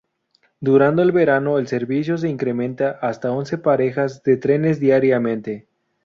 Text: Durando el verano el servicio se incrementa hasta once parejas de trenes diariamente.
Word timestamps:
Durando 0.59 1.03
el 1.03 1.11
verano 1.11 1.59
el 1.59 1.67
servicio 1.67 2.17
se 2.17 2.27
incrementa 2.27 2.89
hasta 3.03 3.29
once 3.31 3.59
parejas 3.59 4.23
de 4.23 4.35
trenes 4.35 4.79
diariamente. 4.79 5.67